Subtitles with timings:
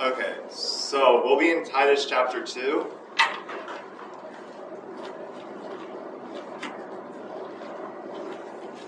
[0.00, 2.86] Okay, so we'll be in Titus chapter 2.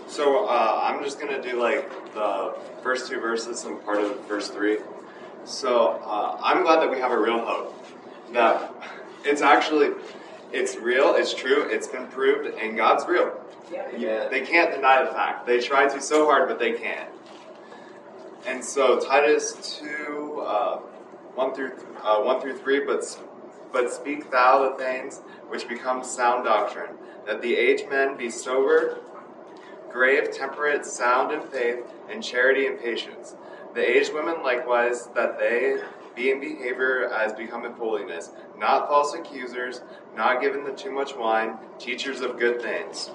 [0.06, 2.54] So uh, I'm just going to do like the
[2.84, 4.78] first two verses and part of the first three.
[5.44, 7.74] So uh, I'm glad that we have a real hope.
[8.32, 8.72] That
[9.24, 9.90] it's actually,
[10.52, 13.32] it's real, it's true, it's been proved, and God's real.
[13.72, 13.88] Yeah.
[13.98, 14.28] yeah.
[14.28, 15.44] They can't deny the fact.
[15.44, 17.10] They try to so hard, but they can't.
[18.46, 20.80] And so Titus 2, uh,
[21.40, 21.72] 1 through
[22.04, 23.02] uh, 1 through 3, but,
[23.72, 26.90] but speak thou the things which become sound doctrine,
[27.26, 28.98] that the aged men be sober,
[29.90, 33.36] grave, temperate, sound in faith, and charity and patience.
[33.74, 35.78] The aged women likewise, that they
[36.14, 39.80] be in behavior as becometh holiness, not false accusers,
[40.14, 43.10] not given to too much wine, teachers of good things.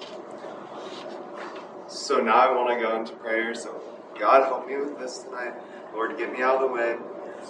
[1.86, 3.54] So now I want to go into prayer.
[3.54, 3.80] So
[4.18, 5.54] God, help me with this tonight.
[5.94, 6.96] Lord, get me out of the way.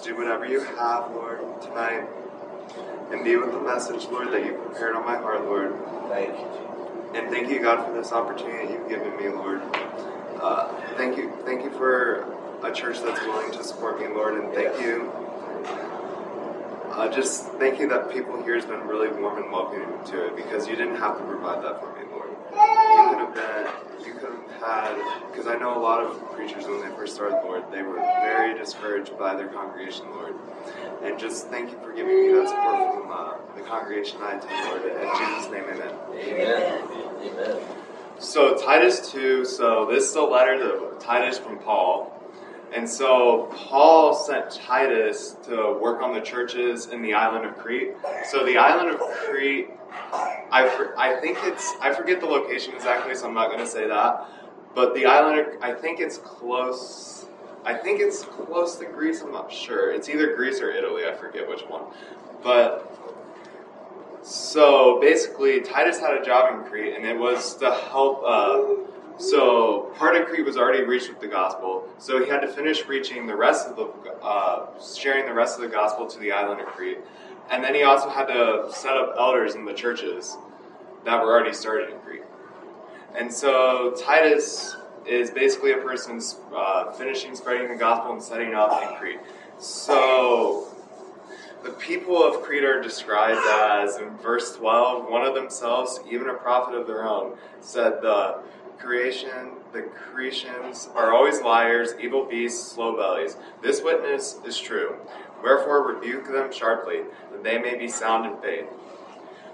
[0.02, 2.06] Do whatever you have, Lord, tonight.
[3.10, 5.74] And be with the message, Lord, that you prepared on my heart, Lord.
[6.08, 6.66] Thank you.
[7.14, 9.62] And thank you, God, for this opportunity you've given me, Lord.
[10.40, 12.26] Uh, thank you, thank you for
[12.62, 15.10] a church that's willing to support me, Lord, and thank you.
[16.92, 20.36] Uh, just thank you that people here has been really warm and welcoming to it
[20.36, 22.30] because you didn't have to provide that for me, Lord.
[22.52, 24.14] You could have been, you
[25.30, 28.58] because I know a lot of preachers when they first started, Lord, they were very
[28.58, 30.34] discouraged by their congregation, Lord.
[31.02, 34.68] And just thank you for giving me that support from uh, the congregation I attend,
[34.68, 34.82] Lord.
[34.84, 35.94] In Jesus' name, amen.
[36.14, 36.88] Amen.
[37.22, 37.62] Amen.
[38.18, 42.12] So Titus 2, so this is a letter to Titus from Paul.
[42.74, 47.94] And so Paul sent Titus to work on the churches in the island of Crete.
[48.30, 49.70] So the island of Crete,
[50.50, 53.86] I, I think it's, I forget the location exactly, so I'm not going to say
[53.86, 54.28] that.
[54.76, 57.24] But the island, of, I think it's close,
[57.64, 59.90] I think it's close to Greece, I'm not sure.
[59.90, 61.84] It's either Greece or Italy, I forget which one.
[62.42, 62.92] But
[64.22, 68.22] so basically, Titus had a job in Crete, and it was to help.
[68.22, 68.74] Uh,
[69.16, 72.84] so part of Crete was already reached with the gospel, so he had to finish
[72.84, 73.84] reaching the rest of the,
[74.22, 76.98] uh, sharing the rest of the gospel to the island of Crete,
[77.50, 80.36] and then he also had to set up elders in the churches
[81.06, 82.20] that were already started in Crete.
[83.16, 86.20] And so Titus is basically a person
[86.54, 89.20] uh, finishing spreading the gospel and setting up in Crete.
[89.58, 90.68] So
[91.64, 96.34] the people of Crete are described as, in verse 12, one of themselves, even a
[96.34, 98.40] prophet of their own, said the
[98.78, 103.36] creation, the Cretians are always liars, evil beasts, slow bellies.
[103.62, 104.96] This witness is true.
[105.42, 107.00] Wherefore rebuke them sharply,
[107.32, 108.66] that they may be sound in faith.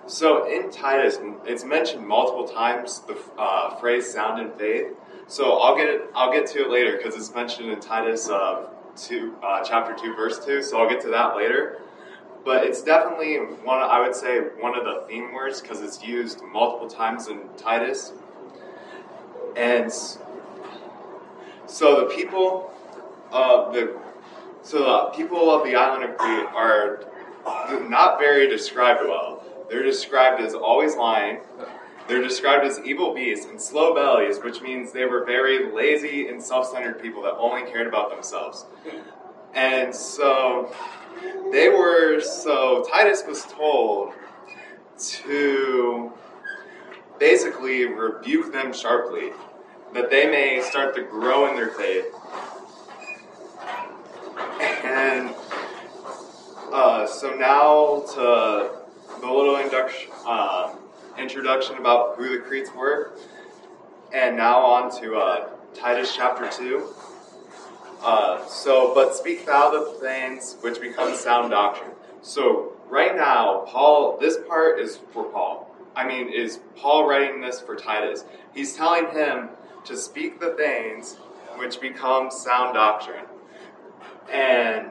[0.07, 4.93] So in Titus, it's mentioned multiple times the uh, phrase "sound in faith."
[5.29, 6.03] So I'll get it.
[6.15, 10.15] I'll get to it later because it's mentioned in Titus uh, two, uh, chapter two,
[10.15, 10.63] verse two.
[10.63, 11.81] So I'll get to that later.
[12.45, 13.79] But it's definitely one.
[13.79, 18.13] I would say one of the theme words because it's used multiple times in Titus.
[19.57, 19.93] And
[21.67, 22.73] so the people
[23.31, 23.97] of the
[24.63, 27.05] so the people of the island of Crete are
[27.89, 29.42] not very described well.
[29.73, 31.41] They're described as always lying.
[32.07, 36.43] They're described as evil beasts and slow bellies, which means they were very lazy and
[36.43, 38.67] self-centered people that only cared about themselves.
[39.55, 40.71] And so
[41.51, 44.13] they were so Titus was told
[44.99, 46.13] to
[47.19, 49.31] basically rebuke them sharply
[49.95, 52.15] that they may start to grow in their faith.
[54.85, 55.35] And
[56.71, 58.82] uh, so now to
[59.23, 60.75] the little induction, uh,
[61.17, 63.13] introduction about who the Cretes were,
[64.13, 66.89] and now on to uh, Titus chapter 2.
[68.03, 71.93] Uh, so, but speak thou the things which become sound doctrine.
[72.21, 75.73] So, right now, Paul, this part is for Paul.
[75.95, 78.25] I mean, is Paul writing this for Titus?
[78.53, 79.51] He's telling him
[79.85, 81.15] to speak the things
[81.59, 83.27] which become sound doctrine.
[84.33, 84.91] And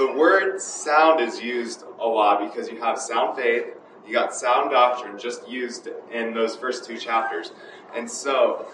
[0.00, 3.66] the word sound is used a lot because you have sound faith,
[4.06, 7.52] you got sound doctrine just used in those first two chapters.
[7.94, 8.64] And so,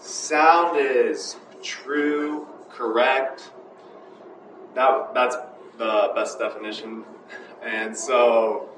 [0.00, 1.34] sound is
[1.64, 3.50] true, correct.
[4.76, 5.34] That, that's
[5.78, 7.02] the best definition.
[7.60, 8.68] And so,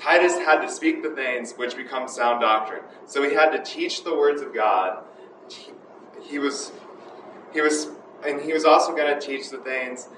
[0.00, 2.82] Titus had to speak the things which become sound doctrine.
[3.04, 5.04] So he had to teach the words of God.
[6.22, 6.72] He was,
[7.52, 7.88] he was,
[8.26, 10.08] and he was also going to teach the things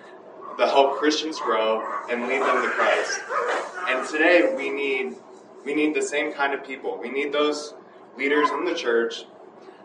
[0.59, 3.21] that help Christians grow and lead them to Christ.
[3.89, 5.17] And today we need,
[5.65, 6.99] we need the same kind of people.
[7.01, 7.75] We need those
[8.17, 9.25] leaders in the church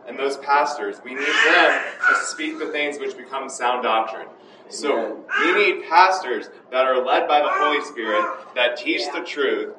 [0.08, 0.98] and those pastors.
[1.04, 4.28] We need them to speak the things which become sound doctrine.
[4.70, 8.26] So we need pastors that are led by the Holy Spirit,
[8.56, 9.76] that teach the truth,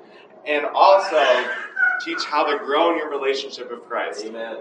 [0.47, 1.51] and also
[2.05, 4.25] teach how to grow in your relationship with Christ.
[4.25, 4.59] Amen.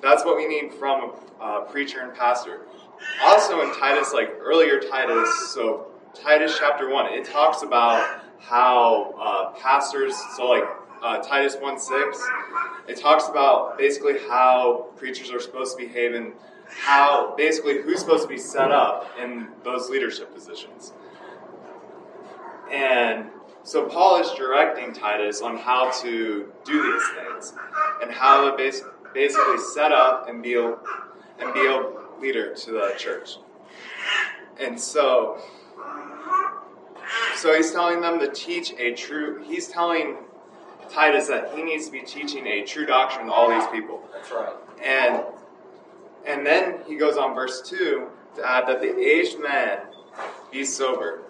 [0.00, 2.60] That's what we need from a uh, preacher and pastor.
[3.22, 9.58] Also in Titus, like earlier Titus, so Titus chapter 1, it talks about how uh,
[9.60, 10.64] pastors, so like
[11.02, 12.28] uh, Titus 1 6,
[12.88, 16.32] it talks about basically how preachers are supposed to behave and
[16.68, 20.92] how basically who's supposed to be set up in those leadership positions.
[22.72, 23.26] And
[23.62, 27.52] so Paul is directing Titus on how to do these things
[28.02, 28.82] and how to bas-
[29.14, 31.60] basically set up and be and be
[32.20, 33.36] leader to the church.
[34.60, 35.38] And so
[37.36, 40.16] so he's telling them to teach a true he's telling
[40.90, 44.08] Titus that he needs to be teaching a true doctrine to all these people.
[44.12, 44.54] That's right.
[44.82, 45.22] And
[46.26, 49.78] and then he goes on verse 2 to add that the aged men
[50.50, 51.22] be sober,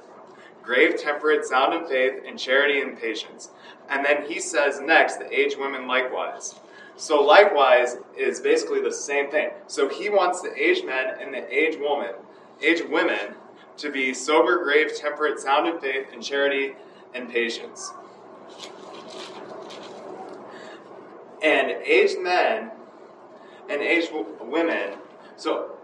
[0.63, 3.51] grave, temperate, sound in faith, and charity and patience.
[3.89, 6.55] And then he says next, the aged women likewise.
[6.99, 9.51] So likewise is basically the same thing.
[9.69, 12.11] So he wants the aged men and the aged woman,
[12.61, 13.37] aged women
[13.77, 16.73] to be sober, grave, temperate, sound in faith, and charity
[17.15, 17.93] and patience.
[21.41, 22.73] And aged men
[23.71, 24.11] and aged
[24.41, 24.95] women.
[25.37, 25.77] So,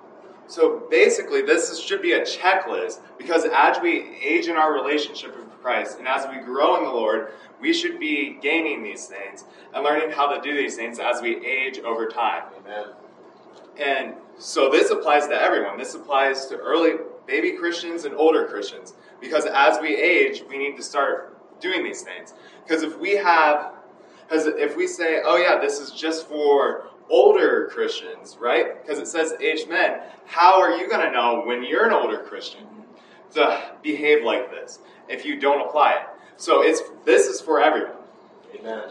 [0.48, 5.98] so basically, this should be a checklist because as we age in our relationship Christ
[5.98, 10.10] and as we grow in the Lord, we should be gaining these things and learning
[10.10, 12.42] how to do these things as we age over time.
[12.58, 12.88] Amen.
[13.78, 15.78] And so this applies to everyone.
[15.78, 16.96] This applies to early
[17.26, 22.02] baby Christians and older Christians because as we age, we need to start doing these
[22.02, 22.34] things.
[22.62, 23.72] Because if we have,
[24.28, 28.82] because if we say, oh yeah, this is just for older Christians, right?
[28.82, 32.18] Because it says aged men, how are you going to know when you're an older
[32.18, 32.66] Christian
[33.82, 34.78] behave like this
[35.08, 36.06] if you don't apply it?
[36.36, 37.96] So it's this is for everyone.
[38.58, 38.90] Amen.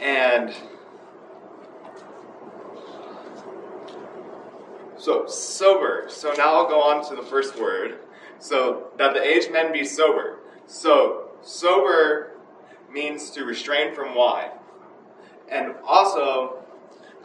[0.00, 0.54] And
[4.96, 6.06] so sober.
[6.08, 8.00] So now I'll go on to the first word.
[8.38, 10.38] So that the aged men be sober.
[10.66, 12.32] So sober
[12.90, 14.50] means to restrain from wine.
[15.48, 16.62] And also,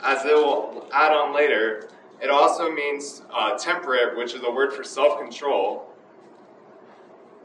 [0.02, 1.90] as it will add on later,
[2.22, 5.90] it also means uh, temperate, which is a word for self control.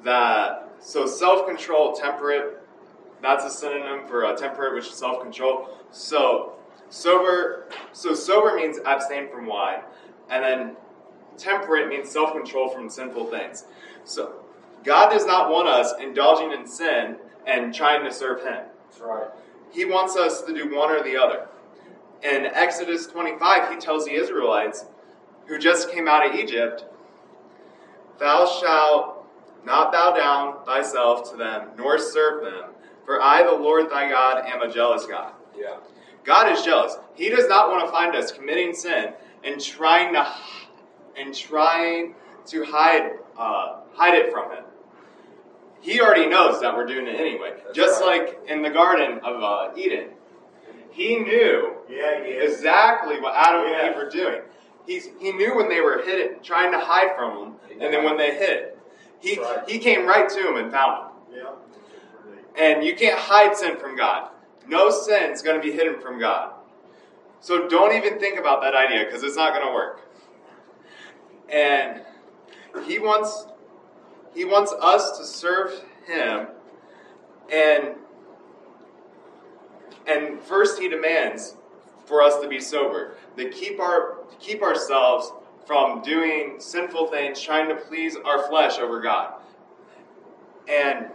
[0.04, 2.62] That so self control, temperate,
[3.22, 5.68] that's a synonym for uh, temperate, which is self control.
[5.90, 6.54] So
[6.88, 9.80] sober, so sober means abstain from wine,
[10.30, 10.76] and then
[11.36, 13.64] temperate means self control from sinful things.
[14.04, 14.34] So
[14.84, 18.64] God does not want us indulging in sin and trying to serve Him.
[18.88, 19.28] That's right.
[19.72, 21.46] He wants us to do one or the other.
[22.22, 24.84] In Exodus 25, he tells the Israelites
[25.46, 26.84] who just came out of Egypt,
[28.18, 29.26] Thou shalt
[29.64, 32.70] not bow down thyself to them, nor serve them,
[33.06, 35.32] for I, the Lord thy God, am a jealous God.
[35.58, 35.76] Yeah.
[36.24, 36.96] God is jealous.
[37.14, 40.30] He does not want to find us committing sin and trying to
[41.16, 42.14] and trying
[42.46, 44.64] to hide uh, hide it from Him.
[45.80, 47.54] He already knows that we're doing it anyway.
[47.64, 48.26] That's Just right.
[48.26, 50.10] like in the Garden of uh, Eden,
[50.90, 53.86] He knew Yeah, he exactly what Adam Yeah.
[53.86, 54.40] and Eve were doing.
[54.86, 58.16] He's, he knew when they were hidden, trying to hide from him, and then when
[58.16, 58.72] they hid,
[59.20, 59.68] he right.
[59.68, 61.36] he came right to him and found him.
[61.36, 61.52] Yeah.
[62.58, 64.30] And you can't hide sin from God.
[64.66, 66.52] No sin is going to be hidden from God.
[67.40, 70.00] So don't even think about that idea because it's not going to work.
[71.52, 72.00] And
[72.86, 73.46] he wants
[74.34, 75.72] he wants us to serve
[76.06, 76.48] him
[77.52, 77.94] and
[80.06, 81.56] and first he demands
[82.06, 85.32] for us to be sober, to keep our to keep ourselves
[85.66, 89.34] from doing sinful things, trying to please our flesh over God.
[90.68, 91.06] And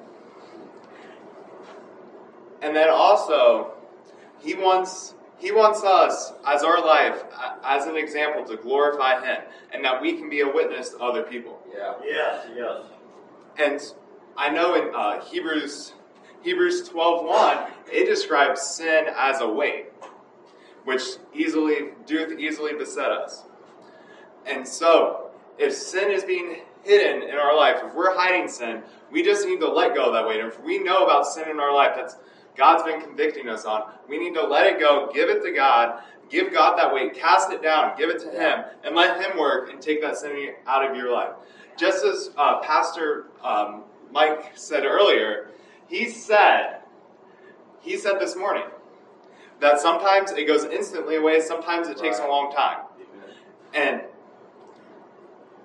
[2.61, 3.73] and then also,
[4.39, 7.23] he wants he wants us as our life
[7.63, 11.23] as an example to glorify him, and that we can be a witness to other
[11.23, 11.59] people.
[11.75, 11.93] Yeah.
[12.03, 12.81] Yes, yes.
[13.57, 13.81] And
[14.37, 15.93] I know in uh, Hebrews
[16.45, 19.87] Hebrews 12:1, it describes sin as a weight,
[20.83, 21.01] which
[21.33, 23.45] easily doeth easily beset us.
[24.45, 29.23] And so, if sin is being hidden in our life, if we're hiding sin, we
[29.23, 30.39] just need to let go of that weight.
[30.39, 32.17] And if we know about sin in our life that's
[32.55, 36.03] God's been convicting us on, we need to let it go, give it to God,
[36.29, 39.71] give God that weight, cast it down, give it to Him, and let Him work
[39.71, 41.31] and take that sin out of your life.
[41.75, 45.49] Just as uh, Pastor um, Mike said earlier,
[45.87, 46.81] he said,
[47.81, 48.65] he said this morning
[49.61, 52.79] that sometimes it goes instantly away, sometimes it takes a long time.
[53.75, 54.01] Amen.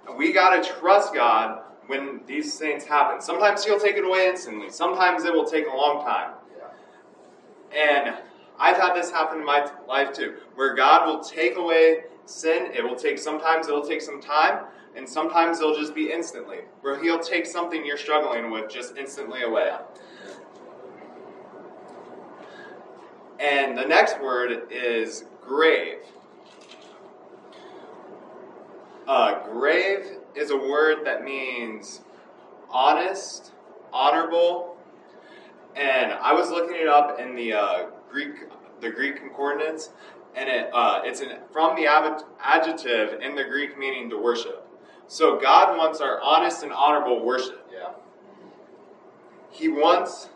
[0.07, 3.21] And we got to trust God when these things happen.
[3.21, 6.35] Sometimes He'll take it away instantly, sometimes it will take a long time.
[7.77, 8.17] And
[8.59, 12.71] I've had this happen in my life too, where God will take away sin.
[12.75, 14.65] It will take, sometimes it'll take some time,
[14.97, 19.43] and sometimes it'll just be instantly, where He'll take something you're struggling with just instantly
[19.43, 19.71] away.
[23.41, 25.99] And the next word is grave.
[29.09, 32.03] Uh, grave is a word that means
[32.71, 33.53] honest,
[33.93, 34.77] honorable,
[35.75, 38.35] and I was looking it up in the uh, Greek,
[38.81, 39.91] the Greek concordance,
[40.35, 44.67] and it uh, it's an, from the adjective in the Greek meaning to worship.
[45.07, 47.67] So God wants our honest and honorable worship.
[47.73, 47.93] Yeah.
[49.51, 50.29] He wants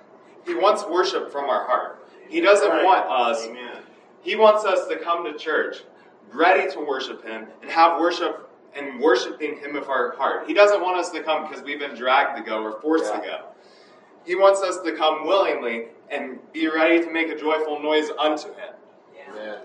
[0.46, 1.93] He wants worship from our heart.
[2.28, 2.84] He doesn't Right.
[2.84, 3.46] want us.
[3.46, 3.82] Amen.
[4.22, 5.82] He wants us to come to church
[6.32, 10.46] ready to worship Him and have worship and worshiping Him with our heart.
[10.46, 13.20] He doesn't want us to come because we've been dragged to go or forced to
[13.20, 13.44] go.
[14.24, 18.48] He wants us to come willingly and be ready to make a joyful noise unto
[18.48, 18.74] Him.
[19.30, 19.58] Amen.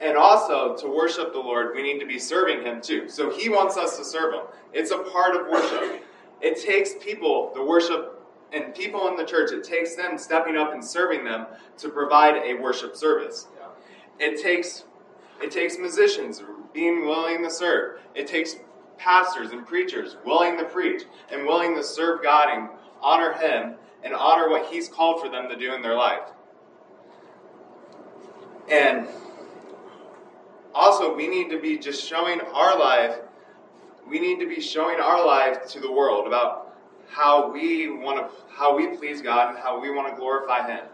[0.00, 3.08] And also, to worship the Lord, we need to be serving Him too.
[3.08, 4.42] So He wants us to serve Him.
[4.72, 6.02] It's a part of worship.
[6.42, 8.15] It takes people, the worship,
[8.52, 11.46] and people in the church, it takes them stepping up and serving them
[11.78, 13.48] to provide a worship service.
[13.58, 14.26] Yeah.
[14.26, 14.84] It takes
[15.42, 18.00] it takes musicians being willing to serve.
[18.14, 18.56] It takes
[18.96, 22.68] pastors and preachers willing to preach and willing to serve God and
[23.02, 26.30] honor Him and honor what He's called for them to do in their life.
[28.70, 29.06] And
[30.74, 33.16] also, we need to be just showing our life.
[34.08, 36.75] We need to be showing our life to the world about
[37.08, 40.84] how we want to, how we please God and how we want to glorify Him.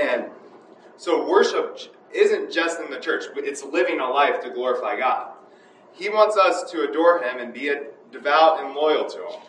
[0.00, 0.26] And
[0.96, 1.78] so, worship
[2.12, 5.32] isn't just in the church; it's living a life to glorify God.
[5.92, 7.72] He wants us to adore Him and be
[8.10, 9.40] devout and loyal to Him.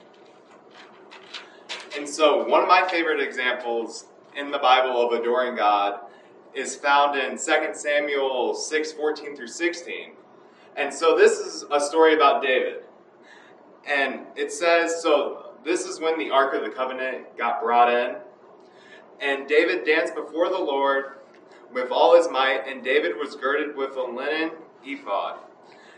[1.98, 4.06] And so, one of my favorite examples
[4.36, 6.00] in the Bible of adoring God
[6.54, 7.38] is found in 2
[7.74, 10.12] Samuel 6 14 through 16.
[10.76, 12.84] And so, this is a story about David.
[13.88, 18.16] And it says so, this is when the Ark of the Covenant got brought in.
[19.22, 21.18] And David danced before the Lord
[21.74, 24.52] with all his might, and David was girded with a linen
[24.86, 25.40] ephod.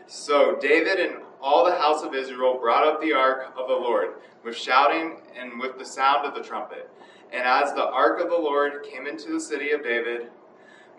[0.07, 4.15] So David and all the house of Israel brought up the ark of the Lord
[4.43, 6.89] with shouting and with the sound of the trumpet.
[7.33, 10.29] And as the ark of the Lord came into the city of David,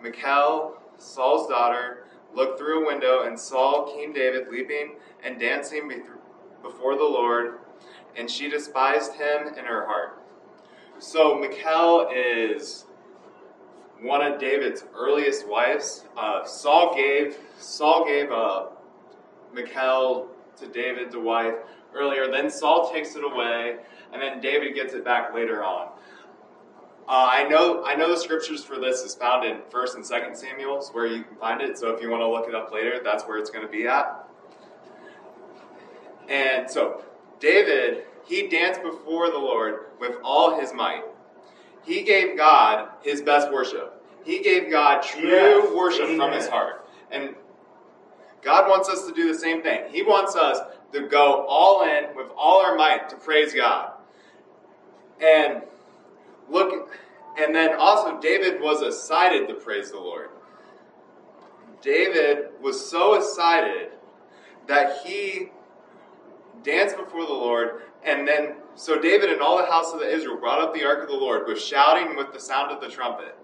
[0.01, 5.87] Michal, Saul's daughter, looked through a window and saw King David leaping and dancing
[6.61, 7.59] before the Lord,
[8.15, 10.21] and she despised him in her heart.
[10.99, 12.85] So Michal is
[14.01, 16.05] one of David's earliest wives.
[16.15, 18.67] Uh, Saul gave Saul gave uh,
[19.53, 21.55] Michal to David to wife
[21.93, 22.29] earlier.
[22.29, 23.77] Then Saul takes it away,
[24.11, 25.89] and then David gets it back later on.
[27.07, 30.35] Uh, I know I know the scriptures for this is found in First and Second
[30.35, 31.77] Samuel's, where you can find it.
[31.77, 33.87] So if you want to look it up later, that's where it's going to be
[33.87, 34.26] at.
[36.27, 37.03] And so
[37.39, 41.03] David, he danced before the Lord with all his might.
[41.83, 44.03] He gave God his best worship.
[44.25, 46.85] He gave God true Yes, worship from his heart.
[47.11, 47.33] And
[48.41, 49.89] God wants us to do the same thing.
[49.89, 50.59] He wants us
[50.91, 53.91] to go all in with all our might to praise God.
[55.21, 55.61] And
[56.49, 56.91] look,
[57.37, 60.29] and then also David was excited to praise the Lord.
[61.81, 63.91] David was so excited
[64.67, 65.51] that he
[66.63, 70.61] danced before the Lord, and then so David and all the house of Israel brought
[70.61, 73.35] up the ark of the Lord with shouting with the sound of the trumpet.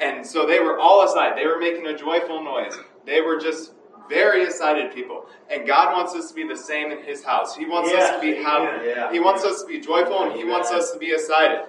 [0.00, 1.36] And so they were all excited.
[1.36, 2.74] They were making a joyful noise.
[3.04, 3.72] They were just
[4.08, 5.26] very excited people.
[5.50, 7.54] And God wants us to be the same in His house.
[7.54, 8.86] He wants us to be happy.
[8.86, 9.12] yeah.
[9.12, 10.52] He wants us to be joyful, and He Amen.
[10.52, 11.66] wants us to be excited.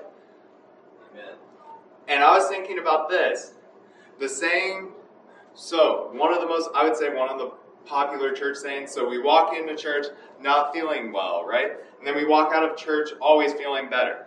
[1.11, 1.35] Amen.
[2.07, 3.53] And I was thinking about this.
[4.19, 4.89] The saying,
[5.53, 7.51] so one of the most, I would say, one of the
[7.85, 8.87] popular church saying.
[8.87, 10.07] So we walk into church
[10.41, 11.71] not feeling well, right?
[11.97, 14.25] And then we walk out of church always feeling better.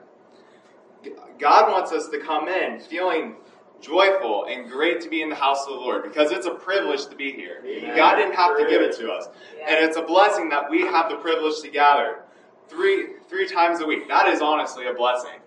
[1.38, 3.36] God wants us to come in feeling
[3.80, 7.06] joyful and great to be in the house of the Lord because it's a privilege
[7.06, 7.62] to be here.
[7.66, 7.96] Amen.
[7.96, 9.28] God didn't have to give it to us.
[9.58, 9.74] Yeah.
[9.74, 12.22] And it's a blessing that we have the privilege to gather
[12.68, 14.08] three three times a week.
[14.08, 15.40] That is honestly a blessing.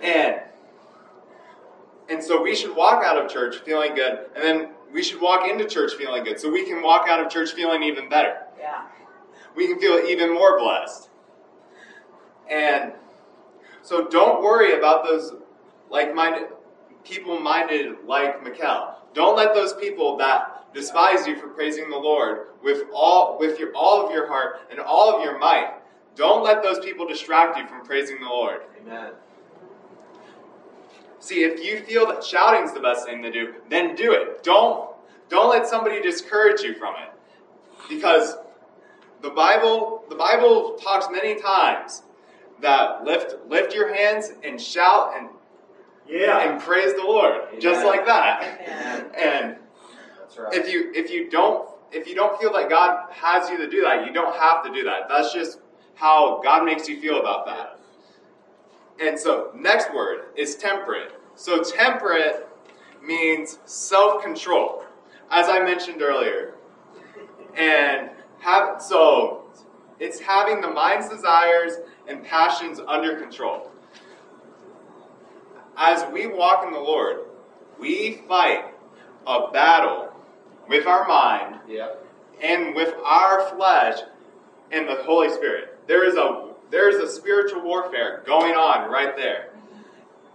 [0.00, 0.42] And
[2.08, 5.48] and so we should walk out of church feeling good, and then we should walk
[5.48, 8.42] into church feeling good, so we can walk out of church feeling even better.
[8.58, 8.82] Yeah.
[9.56, 11.08] We can feel even more blessed.
[12.50, 12.92] And
[13.82, 15.32] so don't worry about those
[15.90, 16.48] like minded
[17.04, 18.96] people minded like Michal.
[19.14, 23.72] Don't let those people that despise you for praising the Lord with all with your
[23.74, 25.74] all of your heart and all of your might.
[26.14, 28.62] Don't let those people distract you from praising the Lord.
[28.80, 29.12] Amen.
[31.22, 34.42] See, if you feel that shouting's the best thing to do, then do it.
[34.42, 34.90] Don't
[35.28, 37.10] don't let somebody discourage you from it.
[37.88, 38.34] Because
[39.22, 42.02] the Bible the Bible talks many times
[42.60, 45.28] that lift lift your hands and shout and
[46.08, 46.40] Yeah.
[46.40, 48.42] and praise the Lord just like that.
[48.66, 49.10] Amen.
[49.16, 49.56] And
[50.18, 50.52] That's right.
[50.54, 53.82] if you if you don't if you don't feel that God has you to do
[53.82, 55.08] that, you don't have to do that.
[55.08, 55.60] That's just
[55.94, 57.78] how God makes you feel about that.
[59.00, 61.12] And so, next word is temperate.
[61.34, 62.48] So, temperate
[63.02, 64.84] means self control,
[65.30, 66.54] as I mentioned earlier.
[67.56, 69.44] And have so
[69.98, 71.74] it's having the mind's desires
[72.08, 73.70] and passions under control.
[75.76, 77.20] As we walk in the Lord,
[77.78, 78.74] we fight
[79.26, 80.12] a battle
[80.68, 82.04] with our mind Yep.
[82.42, 84.00] and with our flesh
[84.70, 85.78] and the Holy Spirit.
[85.86, 89.50] There is a there is a spiritual warfare going on right there.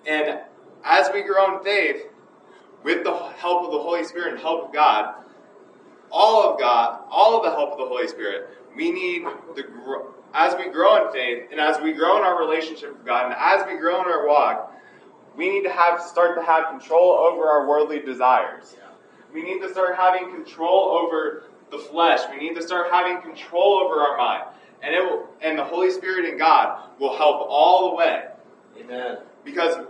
[0.06, 0.40] And
[0.86, 2.04] as we grow in faith,
[2.84, 5.16] with the help of the Holy Spirit and help of God,
[6.12, 9.24] all of God, all of the help of the Holy Spirit, we need
[9.56, 9.66] the
[10.34, 13.36] as we grow in faith and as we grow in our relationship with God and
[13.38, 14.72] as we grow in our walk,
[15.36, 18.76] we need to have start to have control over our worldly desires.
[19.34, 22.22] We need to start having control over the flesh.
[22.30, 24.44] We need to start having control over our mind.
[24.82, 28.26] And it will, and the Holy Spirit and God will help all the way.
[28.80, 29.18] Amen.
[29.44, 29.86] Because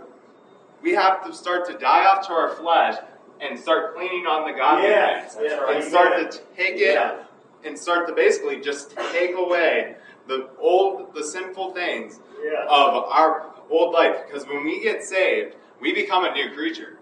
[0.82, 2.96] we have to start to die off to our flesh
[3.40, 5.50] and start cleaning on the godly Yes, things.
[5.52, 5.84] yeah, and right.
[5.84, 7.16] start to take it Yeah.
[7.64, 12.64] and start to basically just take away the old the sinful things Yeah.
[12.64, 14.16] of our old life.
[14.26, 16.98] Because when we get saved, we become a new creature.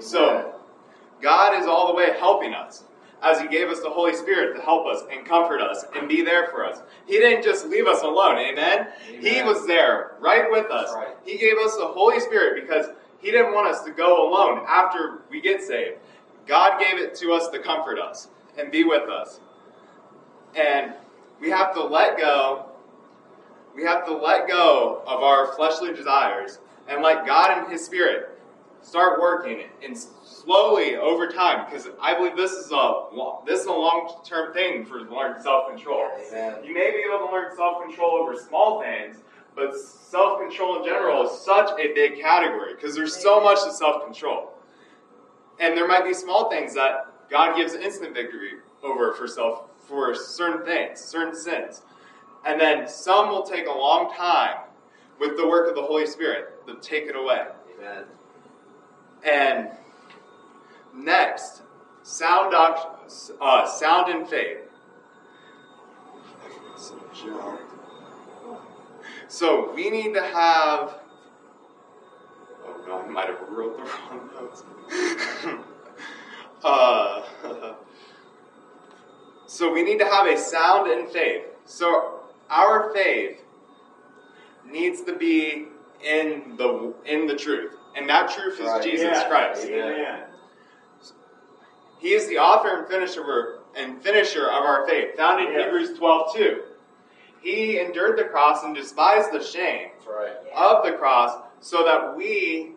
[0.00, 0.54] So
[1.20, 2.84] God is all the way helping us
[3.24, 6.22] as He gave us the Holy Spirit to help us and comfort us and be
[6.22, 6.82] there for us.
[7.06, 8.88] He didn't just leave us alone, amen?
[9.20, 10.92] He was there right with us.
[10.94, 11.16] Right.
[11.24, 12.86] He gave us the Holy Spirit because
[13.18, 15.98] He didn't want us to go alone after we get saved.
[16.46, 19.40] God gave it to us to comfort us and be with us.
[20.54, 20.92] And
[21.40, 22.66] we have to let go.
[23.74, 28.33] We have to let go of our fleshly desires and let God and His Spirit
[28.84, 33.04] start working and slowly over time because I believe this is a
[33.46, 36.08] this is a long term thing for learning self control.
[36.28, 36.56] Amen.
[36.64, 39.16] You may be able to learn self control over small things,
[39.56, 43.72] but self control in general is such a big category because there's so much to
[43.72, 44.50] self control.
[45.58, 50.14] And there might be small things that God gives instant victory over for self for
[50.14, 51.82] certain things, certain sins.
[52.46, 54.58] And then some will take a long time
[55.18, 57.46] with the work of the Holy Spirit to take it away.
[57.78, 58.04] Amen.
[59.24, 59.70] And
[60.94, 61.62] next,
[62.02, 64.58] sound uh, sound in faith.
[69.28, 71.00] So we need to have.
[72.66, 73.82] Oh no, I might have wrote the
[74.12, 74.62] wrong notes.
[76.64, 77.22] uh,
[79.46, 81.46] so we need to have a sound in faith.
[81.64, 83.40] So our faith
[84.64, 85.66] needs to be
[86.04, 88.82] in the in the truth, and that truth is Right.
[88.82, 89.28] Jesus Yeah.
[89.28, 89.64] Christ.
[89.66, 90.24] Amen.
[91.98, 95.64] He is the author and finisher and finisher of our faith, found in Yeah.
[95.64, 96.62] Hebrews 12 2.
[97.40, 100.32] He endured the cross and despised the shame right.
[100.54, 102.72] of the cross so that we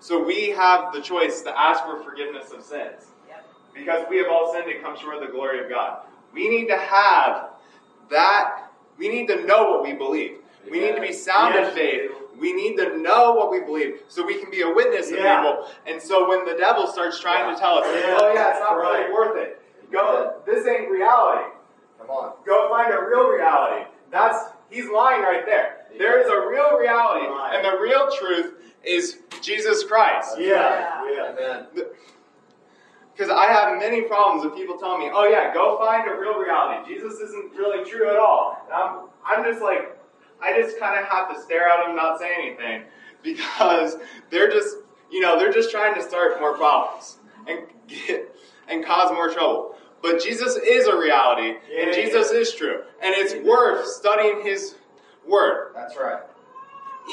[0.00, 3.06] so we have the choice to ask for forgiveness of sins.
[3.72, 6.00] Because we have all sinned and come short of the glory of God.
[6.34, 7.50] We need to have
[8.10, 8.64] that
[8.98, 10.38] we need to know what we believe.
[10.70, 12.10] We need to be sound Yes, in faith.
[12.38, 15.42] We need to know what we believe so we can be a witness to Yeah.
[15.42, 15.68] people.
[15.86, 18.16] And so when the devil starts trying to tell us, Yeah.
[18.20, 19.00] oh yeah, it's not Right.
[19.00, 19.60] really worth it.
[19.90, 21.44] Go this ain't reality.
[21.98, 22.32] Come on.
[22.46, 23.84] Go find a real reality.
[24.10, 24.38] That's
[24.70, 25.86] he's lying right there.
[25.98, 30.38] There is a real reality, and the real truth is Jesus Christ.
[30.38, 31.04] Yeah.
[31.10, 31.28] Yeah.
[31.38, 31.66] Amen.
[33.14, 36.38] Because I have many problems with people telling me, "Oh yeah, go find a real
[36.38, 36.94] reality.
[36.94, 39.96] Jesus isn't really true at all." And I'm, I'm just like,
[40.42, 42.82] I just kind of have to stare at them, and not say anything,
[43.22, 43.96] because
[44.30, 44.76] they're just,
[45.10, 48.34] you know, they're just trying to start more problems and get
[48.68, 49.76] and cause more trouble.
[50.02, 52.02] But Jesus is a reality, Yeah, and yeah.
[52.02, 53.46] Jesus is true, and it's Amen.
[53.46, 54.74] worth studying His
[55.26, 56.20] Word That's right.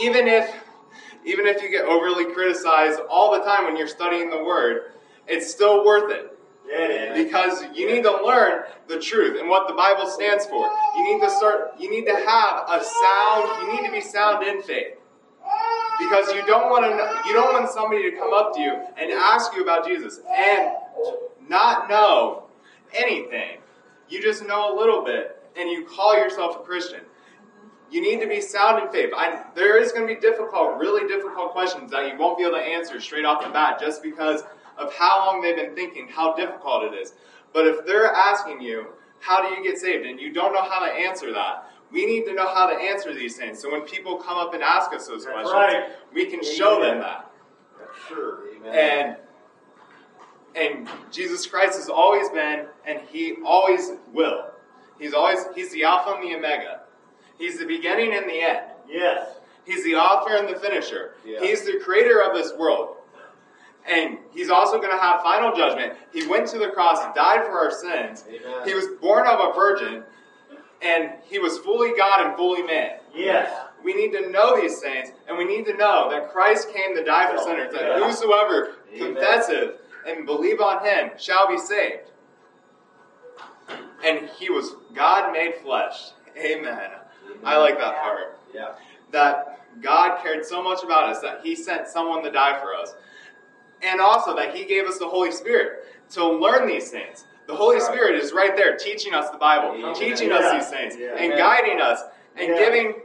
[0.02, 0.50] even if
[1.26, 4.94] even if you get overly criticized all the time when you're studying the word
[5.28, 6.39] it's still worth it Yeah.
[7.16, 11.22] Because you need to learn the truth and what the bible stands for you need
[11.22, 14.96] to start you need to have a sound you need to be sound in faith
[16.00, 19.12] because you don't want to you don't want somebody to come up to you and
[19.12, 20.72] ask you about jesus and
[21.50, 22.44] not know
[22.94, 23.58] anything.
[24.08, 27.02] You just know a little bit, and you call yourself a Christian.
[27.92, 29.12] You need to be sound in faith.
[29.16, 32.58] I, there is going to be difficult, really difficult questions that you won't be able
[32.58, 34.44] to answer straight off the bat just because
[34.80, 37.14] of how long they've been thinking, how difficult it is.
[37.54, 38.88] But if they're asking you,
[39.20, 40.06] how do you get saved?
[40.06, 41.70] And you don't know how to answer that.
[41.92, 43.60] We need to know how to answer these things.
[43.60, 45.90] So when people come up and ask us those That's questions, right.
[46.14, 47.00] we can show them Amen.
[47.02, 47.32] that.
[48.08, 48.40] Sure.
[48.56, 48.76] Amen.
[48.76, 49.18] And
[50.56, 54.46] and Jesus Christ has always been, and He always will.
[55.00, 56.82] He's always He's the Alpha and the Omega.
[57.38, 58.60] He's the beginning and the end.
[58.88, 59.40] Yes.
[59.66, 61.16] He's the author and the finisher.
[61.26, 61.40] Yeah.
[61.42, 62.98] He's the creator of this world.
[63.90, 65.94] And he's also going to have final judgment.
[66.14, 68.24] He went to the cross, died for our sins.
[68.30, 68.68] Amen.
[68.68, 70.04] He was born of a virgin,
[70.82, 73.00] and he was fully God and fully man.
[73.16, 73.52] Yes.
[73.84, 77.04] We need to know these things, and we need to know that Christ came to
[77.04, 78.04] die for sinners, that Yeah.
[78.06, 79.16] whosoever Amen.
[79.16, 79.72] confesseth
[80.06, 82.12] and believe on him shall be saved.
[84.04, 86.12] And he was God made flesh.
[86.38, 86.92] Amen.
[87.44, 88.74] I like that part Yeah.
[89.12, 92.96] that God cared so much about us that He sent someone to die for us.
[93.90, 97.26] And also that He gave us the Holy Spirit to learn these things.
[97.48, 97.84] The Holy Right.
[97.86, 99.96] Spirit is right there teaching us the Bible, Amen.
[99.96, 100.38] teaching Yeah.
[100.38, 101.10] us these things, Yeah.
[101.14, 101.38] and Amen.
[101.38, 102.04] guiding us,
[102.38, 102.58] and Yeah.
[102.64, 103.02] giving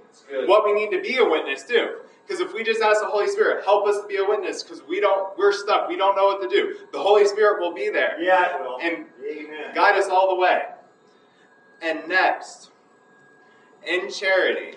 [0.47, 2.01] what we need to be a witness to.
[2.27, 4.83] Because if we just ask the Holy Spirit, help us to be a witness, because
[4.83, 6.77] we don't, we're stuck, we don't know what to do.
[6.92, 8.79] The Holy Spirit will be there Yeah, it will.
[8.81, 9.75] and Amen.
[9.75, 10.62] guide us all the way.
[11.83, 12.70] And next,
[13.87, 14.77] in charity.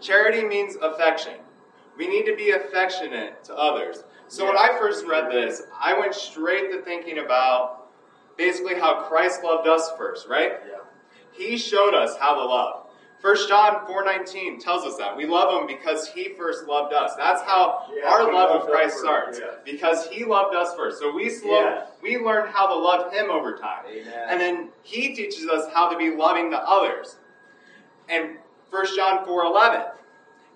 [0.00, 1.34] Charity means affection.
[1.96, 4.04] We need to be affectionate to others.
[4.28, 7.88] So when I first read this, I went straight to thinking about
[8.36, 10.52] basically how Christ loved us first, right?
[10.68, 10.78] Yeah.
[11.32, 12.80] He showed us how to love.
[13.20, 17.14] 1 John 4:19 tells us that we love him because he first loved us.
[17.16, 19.38] That's how Yeah, our love of Christ starts.
[19.38, 19.46] yeah.
[19.64, 20.98] Because he loved us first.
[20.98, 21.88] So we slow, Yes.
[22.02, 23.84] we learn how to love him over time.
[23.88, 24.26] Amen.
[24.28, 27.16] And then he teaches us how to be loving to others.
[28.10, 28.36] And
[28.70, 29.84] 1 John 4:11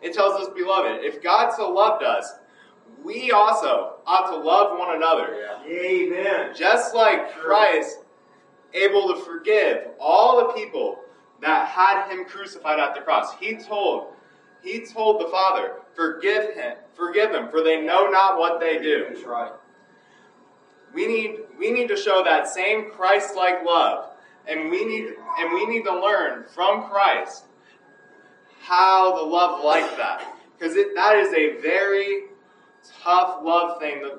[0.03, 2.35] it tells us beloved, if God so loved us,
[3.03, 5.37] we also ought to love one another.
[5.41, 5.73] Yeah.
[5.73, 6.55] Amen.
[6.57, 7.99] Just like Christ
[8.75, 11.01] able to forgive all the people
[11.41, 13.35] that had him crucified at the cross.
[13.39, 14.15] He told
[14.63, 19.07] he told the Father, "Forgive him, forgive them, for they know not what they do."
[19.09, 19.53] That's right.
[20.93, 24.11] We need we need to show that same Christ-like love,
[24.47, 27.45] and we need and we need to learn from Christ
[28.69, 32.25] how to love like that, because that is a very
[33.03, 34.19] tough love thing to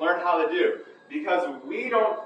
[0.00, 0.78] learn how to do.
[1.08, 2.20] Because we don't,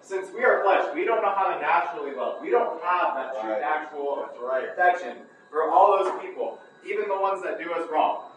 [0.00, 2.42] since we are flesh, we don't know how to naturally love.
[2.42, 3.62] We don't have that true Right.
[3.62, 4.28] actual
[4.72, 5.18] affection
[5.50, 8.32] for all those people, even the ones that do us wrong.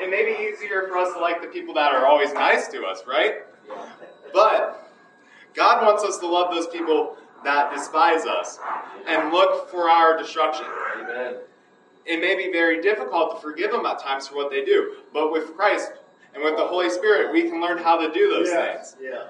[0.00, 2.84] It may be easier for us to like the people that are always nice to
[2.86, 3.42] us, right?
[3.68, 3.74] Yeah.
[4.32, 4.90] But
[5.52, 8.58] God wants us to love those people that despise us
[9.06, 10.64] and look for our destruction.
[10.98, 11.34] Amen.
[12.06, 15.32] It may be very difficult to forgive them at times for what they do, but
[15.32, 15.92] with Christ
[16.34, 18.92] and with the Holy Spirit, we can learn how to do those yes.
[18.92, 19.02] things.
[19.02, 19.26] Yes.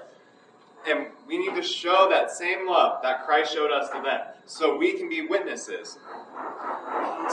[0.87, 4.77] And we need to show that same love that Christ showed us to them so
[4.77, 5.97] we can be witnesses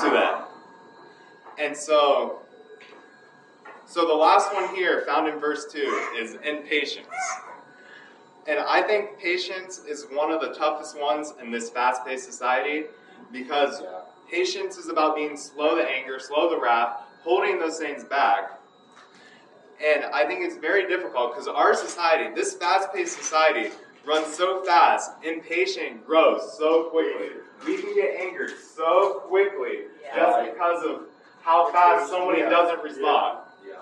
[0.03, 0.45] to them.
[1.59, 2.41] And so,
[3.87, 5.79] so the last one here, found in verse 2,
[6.19, 7.09] is in patience.
[8.47, 12.85] And I think patience is one of the toughest ones in this fast paced society
[13.31, 14.01] because Yeah.
[14.37, 18.59] Patience is about being slow to anger, slow to wrath, holding those things back.
[19.85, 23.71] And I think it's very difficult because our society, this fast paced society,
[24.07, 27.29] runs so fast, impatient grows so quickly.
[27.67, 30.17] We can get angered so quickly Yeah.
[30.17, 31.03] just because of
[31.43, 32.49] how fast somebody Yeah.
[32.49, 33.75] doesn't respond Yeah.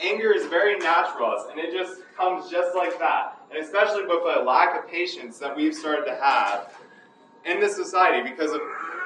[0.00, 3.36] anger is very natural to us, and it just comes just like that.
[3.50, 6.72] And especially with a lack of patience that we've started to have
[7.44, 8.60] in this society because of.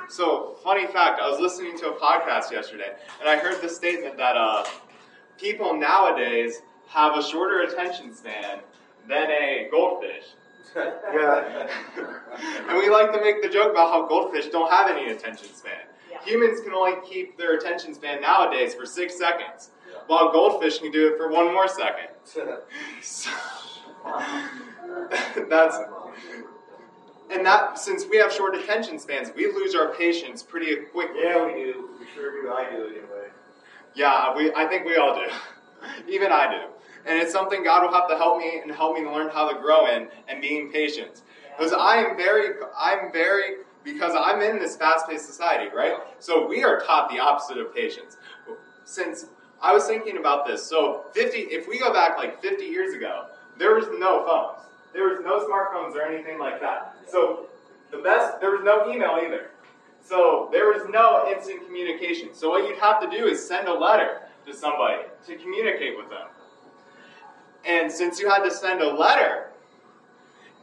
[0.08, 4.16] So, funny fact, I was listening to a podcast yesterday, and I heard the statement
[4.16, 4.64] that uh,
[5.38, 8.60] people nowadays have a shorter attention span
[9.08, 10.24] than a goldfish.
[10.76, 11.68] Yeah.
[12.68, 15.72] and we like to make the joke about how goldfish don't have any attention span.
[16.10, 16.22] Yeah.
[16.24, 20.00] Humans can only keep their attention span nowadays for six seconds, Yeah.
[20.06, 22.08] while goldfish can do it for one more second.
[23.02, 23.30] So,
[25.48, 25.78] that's
[27.30, 31.20] and that since we have short attention spans, we lose our patience pretty quickly.
[31.22, 31.90] Yeah, we do.
[31.98, 32.52] We sure do.
[32.52, 33.28] I do anyway.
[33.94, 35.30] Yeah, we I think we all do.
[36.12, 36.72] Even I do.
[37.06, 39.58] And it's something God will have to help me and help me learn how to
[39.60, 41.22] grow in and being patient.
[41.56, 45.94] Because I am very I'm very because I'm in this fast-paced society, right?
[46.18, 48.16] So we are taught the opposite of patience.
[48.84, 49.26] Since
[49.62, 50.64] I was thinking about this.
[50.64, 53.26] So 50, if we go back like 50 years ago,
[53.58, 54.66] there was no phones.
[54.92, 56.95] There was no smartphones or anything like that.
[57.06, 57.46] So
[57.90, 59.50] the best, there was no email either.
[60.02, 62.30] So there was no instant communication.
[62.32, 66.08] So what you'd have to do is send a letter to somebody to communicate with
[66.08, 66.28] them.
[67.64, 69.50] And since you had to send a letter,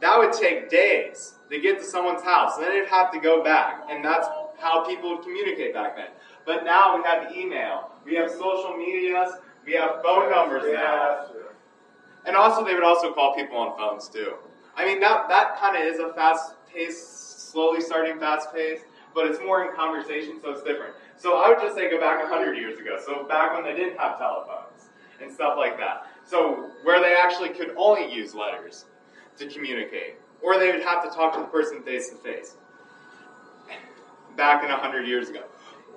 [0.00, 2.56] that would take days to get to someone's house.
[2.56, 3.86] And then it'd have to go back.
[3.90, 4.26] And that's
[4.58, 6.08] how people would communicate back then.
[6.46, 9.30] But now we have email, we have social medias,
[9.64, 11.26] we have phone numbers now.
[12.26, 14.34] And also, they would also call people on phones too.
[14.76, 18.80] I mean, that, that kind of is a fast paced, slowly starting fast pace,
[19.14, 20.94] but it's more in conversation, so it's different.
[21.16, 22.98] So I would just say go back 100 years ago.
[23.04, 24.88] So back when they didn't have telephones
[25.22, 26.08] and stuff like that.
[26.24, 28.86] So where they actually could only use letters
[29.38, 32.56] to communicate, or they would have to talk to the person face to face.
[34.36, 35.44] Back in 100 years ago.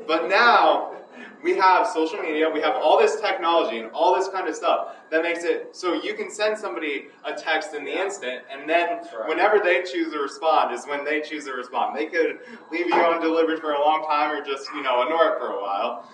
[0.06, 0.97] But now
[1.44, 4.96] we have social media, we have all this technology and all this kind of stuff
[5.12, 8.98] that makes it so you can send somebody a text in the instant, and then
[8.98, 9.28] right.
[9.28, 11.96] whenever they choose to respond is when they choose to respond.
[11.96, 12.40] They could
[12.72, 15.62] leave you undelivered for a long time or just, you know, ignore it for a
[15.62, 16.10] while.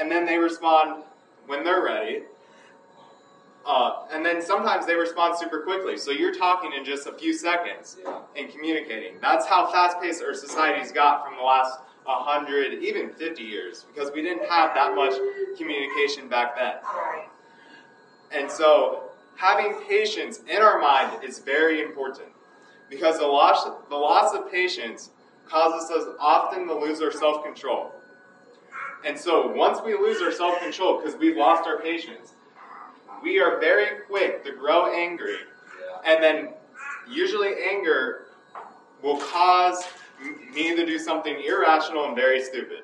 [0.00, 1.04] And then they respond
[1.46, 2.22] when they're ready.
[3.66, 5.96] Uh, and then sometimes they respond super quickly.
[5.96, 8.20] So you're talking in just a few seconds Yeah.
[8.36, 9.14] and communicating.
[9.22, 14.12] That's how fast paced our society's got from the last 100, even 50 years, because
[14.12, 15.14] we didn't have that much
[15.56, 16.74] communication back then.
[18.30, 22.28] And so having patience in our mind is very important
[22.90, 25.10] because the loss, the loss of patience
[25.46, 27.92] causes us often to lose our self control.
[29.04, 32.34] And so once we lose our self control because we've lost our patience,
[33.22, 35.36] we are very quick to grow angry
[36.04, 36.50] and then
[37.08, 38.26] usually anger
[39.02, 39.84] will cause
[40.54, 42.82] me to do something irrational and very stupid.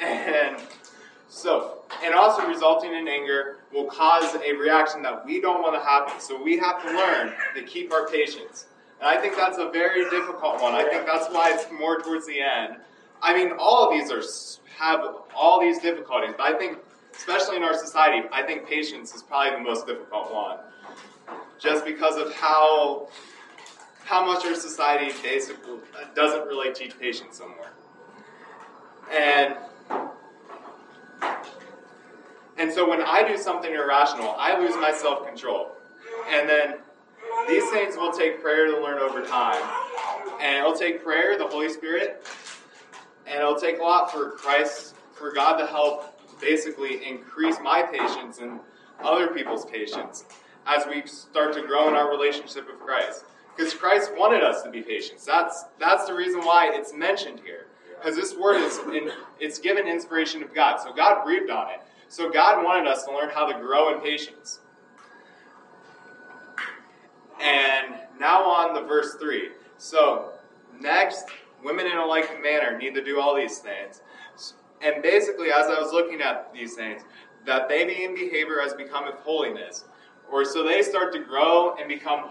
[0.00, 0.56] And
[1.28, 5.80] so, and also resulting in anger will cause a reaction that we don't want to
[5.80, 6.20] happen.
[6.20, 8.66] So we have to learn to keep our patience.
[9.00, 10.74] And I think that's a very difficult one.
[10.74, 12.76] I think that's why it's more towards the end.
[13.22, 14.22] I mean, all of these are
[14.78, 15.00] have
[15.36, 16.78] all these difficulties, but I think,
[17.14, 20.58] especially in our society, I think patience is probably the most difficult one
[21.62, 23.08] just because of how
[24.04, 27.72] how much our society basically uh, doesn't really teach patience somewhere.
[29.12, 29.56] And
[32.58, 35.72] and so when I do something irrational, I lose my self-control.
[36.28, 36.76] And then
[37.48, 39.62] these things will take prayer to learn over time.
[40.40, 42.26] And it'll take prayer, the Holy Spirit,
[43.26, 48.38] and it'll take a lot for Christ, for God to help basically increase my patience
[48.38, 48.60] and
[49.02, 50.24] other people's patience
[50.66, 53.24] as we start to grow in our relationship with Christ.
[53.56, 55.20] Because Christ wanted us to be patient.
[55.26, 57.66] That's that's the reason why it's mentioned here.
[57.96, 60.78] Because this word is in, it's given inspiration of God.
[60.78, 61.80] So God breathed on it.
[62.08, 64.60] So God wanted us to learn how to grow in patience.
[67.40, 69.50] And now on the verse 3.
[69.78, 70.30] So,
[70.80, 71.26] next,
[71.64, 74.02] women in a like manner need to do all these things.
[74.80, 77.02] And basically, as I was looking at these things,
[77.46, 79.84] that they be in behavior as becometh holiness.
[80.30, 82.30] Or so they start to grow and become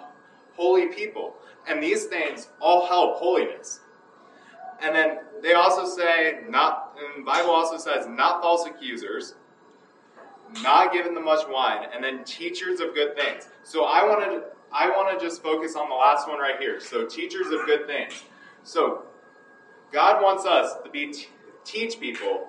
[0.61, 1.33] holy people.
[1.67, 3.79] And these things all help holiness.
[4.81, 9.35] And then they also say, not, and the Bible also says, not false accusers,
[10.63, 13.47] not given them much wine, and then teachers of good things.
[13.63, 14.43] So I want to
[14.73, 16.79] I want to just focus on the last one right here.
[16.79, 18.23] So teachers of good things.
[18.63, 19.03] So
[19.91, 21.27] God wants us to be t-
[21.65, 22.47] teach people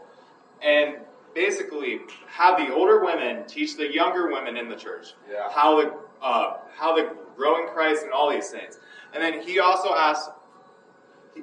[0.62, 0.98] and
[1.34, 5.48] basically have the older women teach the younger women in the church Yeah.
[5.50, 8.78] how the uh, how to grow in Christ and all these things.
[9.14, 10.30] And then he also asks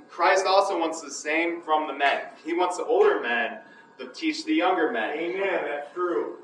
[0.08, 2.22] Christ also wants the same from the men.
[2.44, 3.60] He wants the older men
[3.98, 5.18] to teach the younger men.
[5.18, 6.38] Amen, that's true.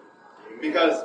[0.48, 0.60] Amen.
[0.62, 1.04] Because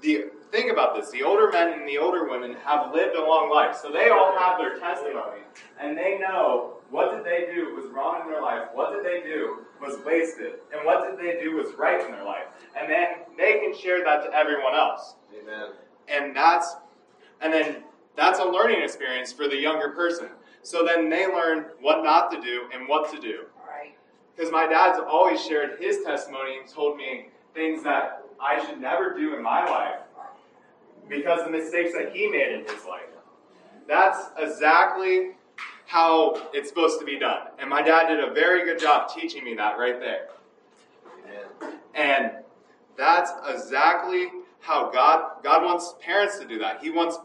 [0.00, 3.50] the think about this, the older men and the older women have lived a long
[3.50, 3.76] life.
[3.76, 5.40] So they all have their testimony.
[5.80, 9.26] And they know what did they do was wrong in their life, what did they
[9.26, 12.44] do was wasted, and what did they do was right in their life.
[12.78, 15.16] And then they can share that to everyone else.
[15.36, 15.70] Amen.
[16.08, 16.76] And that's
[17.44, 17.76] and then
[18.16, 20.30] that's a learning experience for the younger person.
[20.62, 23.44] So then they learn what not to do and what to do.
[23.68, 23.94] Right.
[24.34, 29.14] Because my dad's always shared his testimony and told me things that I should never
[29.14, 30.00] do in my life
[31.06, 33.02] because of the mistakes that he made in his life.
[33.86, 35.32] That's exactly
[35.86, 37.48] how it's supposed to be done.
[37.58, 40.28] And my dad did a very good job teaching me that right there.
[41.94, 42.32] And
[42.96, 44.28] that's exactly
[44.60, 46.82] how God God wants parents to do that.
[46.82, 47.18] He wants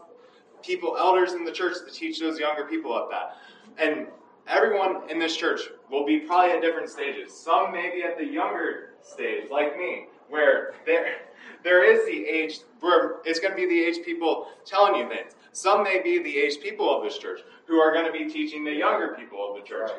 [0.62, 3.36] people, elders in the church, to teach those younger people of that.
[3.78, 4.06] And
[4.46, 7.32] everyone in this church will be probably at different stages.
[7.32, 11.16] Some may be at the younger stage, like me, where there
[11.64, 15.32] there is the age where it's going to be the age people telling you things.
[15.52, 18.64] Some may be the age people of this church who are going to be teaching
[18.64, 19.90] the younger people of the church.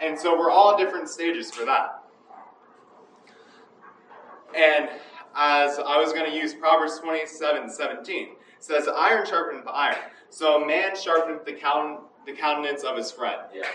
[0.00, 2.02] And so we're all in different stages for that.
[4.56, 4.88] And
[5.36, 9.96] as I was going to use Proverbs 27 17, it says, Iron sharpeneth iron.
[10.28, 13.40] So a man sharpeneth the, counten- the countenance of his friend.
[13.54, 13.66] Yeah.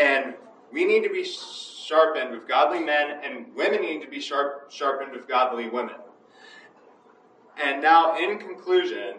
[0.00, 0.34] And
[0.72, 5.12] we need to be sharpened with godly men, and women need to be sharp, sharpened
[5.12, 5.96] with godly women.
[7.62, 9.16] And now, in conclusion,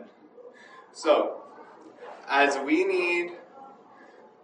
[0.91, 1.43] so
[2.27, 3.33] as we need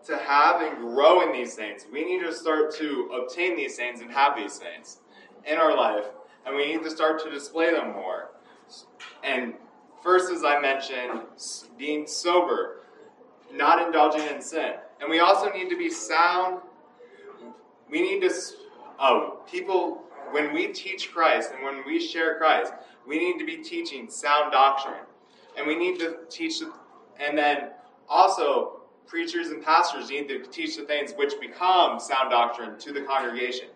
[0.05, 4.01] to have and grow in these things, we need to start to obtain these things
[4.01, 4.99] and have these things
[5.45, 6.05] in our life,
[6.45, 8.29] and we need to start to display them more.
[9.23, 9.53] And
[10.01, 11.21] first, as I mentioned,
[11.77, 12.77] being sober,
[13.53, 14.73] not indulging in sin.
[15.01, 16.61] And we also need to be sound.
[17.89, 18.33] We need to,
[18.99, 22.73] oh, people, when we teach Christ and when we share Christ,
[23.07, 25.05] we need to be teaching sound doctrine.
[25.57, 26.61] And we need to teach,
[27.19, 27.69] and then
[28.07, 33.01] also, preachers and pastors need to teach the things which become sound doctrine to the
[33.01, 33.67] congregation.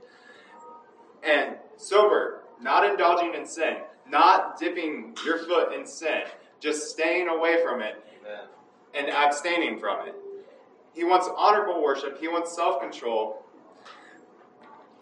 [1.23, 6.23] And sober, not indulging in sin, not dipping your foot in sin,
[6.59, 8.45] just staying away from it Amen.
[8.93, 10.15] and abstaining from it.
[10.93, 13.43] He wants honorable worship, he wants self control,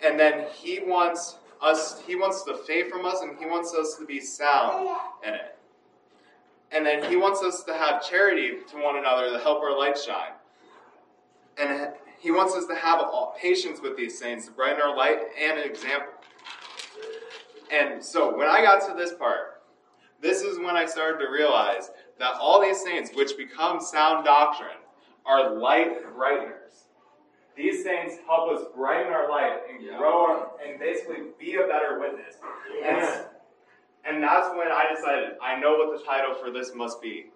[0.04, 3.96] and then he wants us, he wants the faith from us, and he wants us
[3.98, 4.90] to be sound
[5.26, 5.58] in it.
[6.72, 9.98] And then he wants us to have charity to one another to help our light
[9.98, 10.32] shine.
[11.58, 15.20] And he wants us to have all- patience with these things to brighten our light
[15.38, 16.14] and an example.
[17.72, 19.62] And so when I got to this part,
[20.22, 24.78] this is when I started to realize that all these things which become sound doctrine
[25.26, 26.58] are light brighteners.
[27.56, 29.98] These things help us brighten our light and Yeah.
[29.98, 32.36] grow our, and basically be a better witness.
[32.84, 33.26] And,
[34.06, 37.28] and that's when I decided I know what the title for this must be.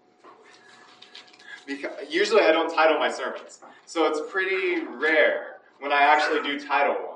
[1.66, 6.60] Because usually I don't title my sermons, so it's pretty rare when I actually do
[6.60, 7.15] title one.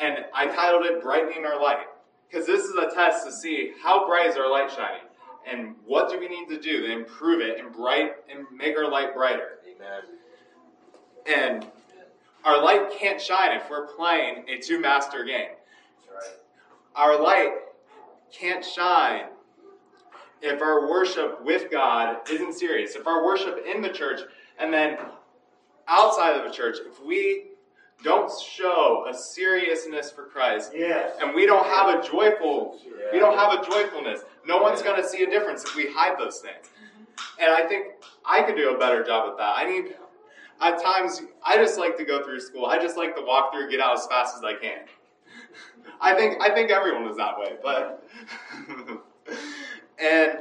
[0.00, 1.86] And I titled it "Brightening Our Light"
[2.28, 5.02] because this is a test to see how bright is our light shining,
[5.46, 8.90] and what do we need to do to improve it and bright and make our
[8.90, 9.58] light brighter.
[9.66, 10.02] Amen.
[11.26, 11.66] And
[12.44, 15.50] our light can't shine if we're playing a two-master game.
[16.10, 16.36] Right.
[16.96, 17.50] Our light
[18.32, 19.24] can't shine
[20.40, 22.94] if our worship with God isn't serious.
[22.94, 24.20] If our worship in the church
[24.58, 24.96] and then
[25.88, 27.49] outside of the church, if we
[28.02, 31.16] don't show a seriousness for Christ Yes.
[31.20, 32.78] and we don't have a joyful,
[33.12, 36.18] we don't have a joyfulness, no one's going to see a difference if we hide
[36.18, 36.66] those things.
[36.66, 37.42] Mm-hmm.
[37.42, 39.54] And I think I could do a better job at that.
[39.56, 39.94] I need,
[40.60, 42.66] at times, I just like to go through school.
[42.66, 44.80] I just like to walk through, get out as fast as I can.
[46.00, 48.06] I think I think everyone is that way, but
[50.02, 50.38] and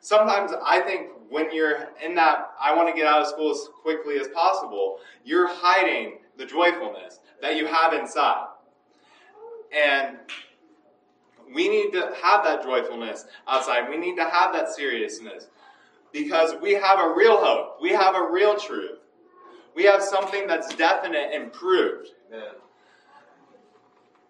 [0.00, 3.68] sometimes I think when you're in that I want to get out of school as
[3.82, 8.46] quickly as possible, you're hiding the joyfulness that you have inside.
[9.72, 10.16] And
[11.54, 13.88] we need to have that joyfulness outside.
[13.88, 15.48] We need to have that seriousness
[16.12, 17.76] because we have a real hope.
[17.80, 18.98] We have a real truth.
[19.76, 22.08] We have something that's definite and proved.
[22.32, 22.48] Amen.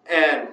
[0.09, 0.47] And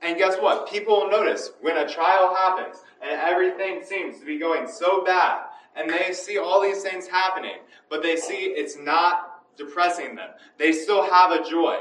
[0.00, 0.70] and guess what?
[0.70, 5.42] People will notice when a trial happens and everything seems to be going so bad,
[5.74, 7.56] and they see all these things happening,
[7.90, 9.27] but they see it's not
[9.58, 10.30] depressing them.
[10.56, 11.78] They still have a joy.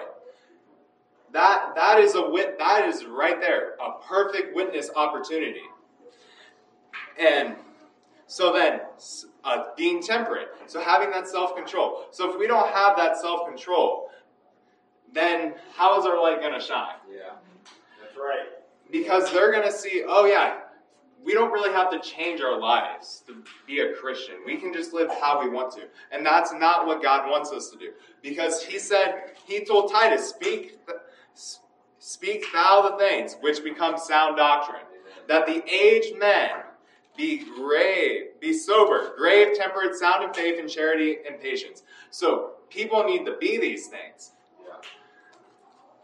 [1.31, 5.61] That that is a wit that is right there, a perfect witness opportunity.
[7.19, 7.55] And
[8.27, 8.81] so then,
[9.43, 12.05] uh, being temperate, so having that self control.
[12.11, 14.09] So if we don't have that self control,
[15.13, 16.95] then how is our light going to shine?
[17.09, 17.35] Yeah.
[18.01, 18.47] That's right.
[18.91, 20.59] Because they're going to see, oh yeah,
[21.23, 24.35] we don't really have to change our lives to be a Christian.
[24.45, 25.81] We can just live how we want to.
[26.11, 27.91] And that's not what God wants us to do.
[28.21, 30.79] Because he said, he told Titus, speak,
[31.99, 34.81] speak thou the things which become sound doctrine,
[35.27, 36.51] that the aged men
[37.17, 41.83] be grave, be sober, grave, temperate, sound in faith and charity and patience.
[42.11, 44.31] So people need to be these things.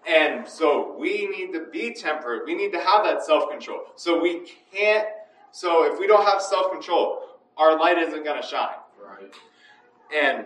[0.05, 0.13] Yeah.
[0.13, 2.45] And so we need to be temperate.
[2.45, 3.81] We need to have that self control.
[3.95, 5.07] So we can't,
[5.51, 7.19] so if we don't have self control,
[7.57, 8.75] our light isn't going to shine.
[9.01, 9.31] Right.
[10.15, 10.45] And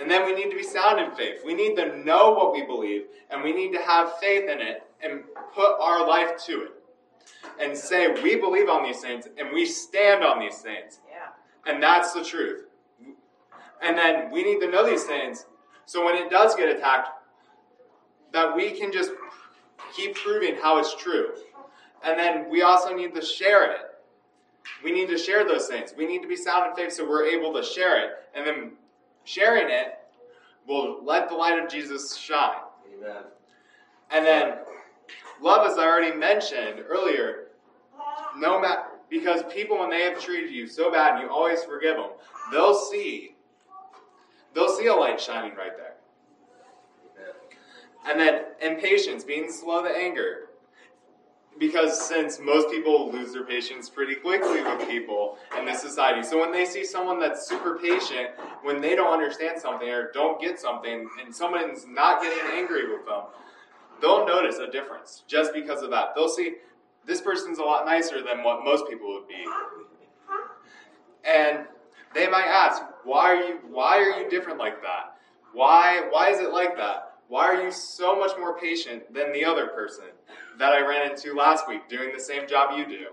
[0.00, 1.42] and then we need to be sound in faith.
[1.44, 4.82] We need to know what we believe, and we need to have faith in it
[5.02, 5.22] and
[5.54, 6.70] put our life to it.
[7.60, 11.00] And say, we believe on these things, and we stand on these things.
[11.08, 11.70] Yeah.
[11.70, 12.64] And that's the truth.
[13.82, 15.44] And then we need to know these things,
[15.86, 17.08] so when it does get attacked,
[18.32, 19.12] that we can just
[19.94, 21.30] keep proving how it's true.
[22.04, 23.80] And then we also need to share it.
[24.84, 25.94] We need to share those things.
[25.96, 28.10] We need to be sound in faith so we're able to share it.
[28.34, 28.72] And then
[29.24, 29.98] sharing it
[30.66, 32.60] will let the light of Jesus shine.
[32.96, 33.22] Amen.
[34.10, 34.54] And then
[35.40, 37.48] love, as I already mentioned earlier,
[38.36, 41.96] no matter because people when they have treated you so bad and you always forgive
[41.96, 42.10] them,
[42.50, 43.34] they'll see
[44.54, 45.91] they'll see a light shining right there.
[48.08, 50.48] And then impatience, being slow to anger.
[51.58, 56.40] Because since most people lose their patience pretty quickly with people in this society, so
[56.40, 58.30] when they see someone that's super patient,
[58.62, 63.04] when they don't understand something or don't get something, and someone's not getting angry with
[63.06, 63.24] them,
[64.00, 66.14] they'll notice a difference just because of that.
[66.16, 66.54] They'll see
[67.06, 69.44] this person's a lot nicer than what most people would be.
[71.24, 71.66] And
[72.14, 75.16] they might ask, why are you why are you different like that?
[75.52, 77.11] Why why is it like that?
[77.28, 80.04] Why are you so much more patient than the other person
[80.58, 83.06] that I ran into last week doing the same job you do?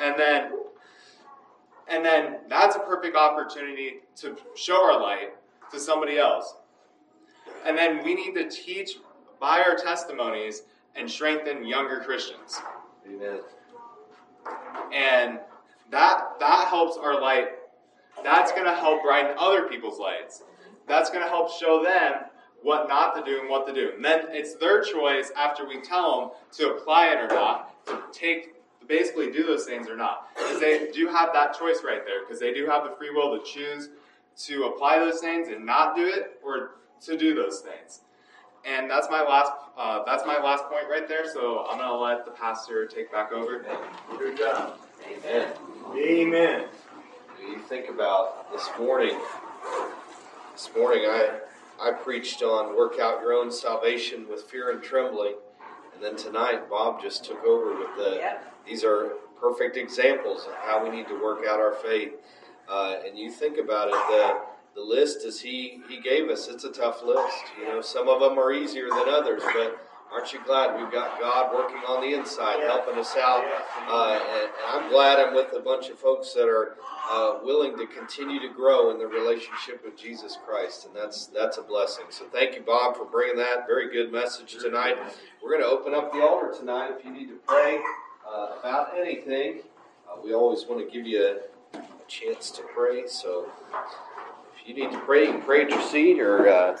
[0.00, 0.52] And then
[1.88, 5.34] and then that's a perfect opportunity to show our light
[5.72, 6.54] to somebody else.
[7.66, 8.96] And then we need to teach
[9.40, 10.62] by our testimonies
[10.94, 12.60] and strengthen younger Christians.
[13.06, 13.40] Amen.
[14.92, 15.40] And
[15.90, 17.48] that that helps our light.
[18.22, 20.42] That's going to help brighten other people's lights.
[20.86, 22.24] That's going to help show them
[22.62, 23.92] what not to do and what to do.
[23.94, 28.02] And then it's their choice after we tell them to apply it or not, to
[28.12, 28.54] take
[28.86, 30.28] basically do those things or not.
[30.36, 32.24] Because they do have that choice right there.
[32.24, 33.88] Because they do have the free will to choose
[34.36, 38.00] to apply those things and not do it, or to do those things.
[38.64, 39.52] And that's my last.
[39.76, 41.30] Uh, that's my last point right there.
[41.30, 43.64] So I'm gonna let the pastor take back over.
[44.18, 44.78] Good job.
[45.06, 45.52] Amen.
[45.96, 46.64] Amen.
[47.40, 49.18] You think about this morning.
[50.52, 51.40] This morning, I
[51.82, 55.34] I preached on work out your own salvation with fear and trembling,
[55.92, 58.36] and then tonight Bob just took over with the.
[58.64, 62.12] These are perfect examples of how we need to work out our faith.
[62.68, 64.40] Uh, and you think about it, the
[64.74, 67.44] the list as he he gave us, it's a tough list.
[67.58, 71.18] You know, some of them are easier than others, but aren't you glad we've got
[71.18, 73.44] God working on the inside, helping us out?
[73.88, 76.76] Uh, and, and I'm glad I'm with a bunch of folks that are
[77.10, 81.58] uh, willing to continue to grow in their relationship with Jesus Christ, and that's that's
[81.58, 82.04] a blessing.
[82.10, 84.96] So thank you, Bob, for bringing that very good message tonight.
[85.42, 86.90] We're going to open up the altar tonight.
[86.96, 87.78] If you need to pray
[88.28, 89.62] uh, about anything,
[90.08, 91.40] uh, we always want to give you
[91.74, 93.06] a, a chance to pray.
[93.06, 93.48] So
[94.54, 96.78] if you need to pray, you can pray at your seat or uh,